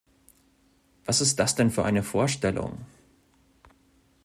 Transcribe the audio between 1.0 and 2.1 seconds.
Was ist das denn für eine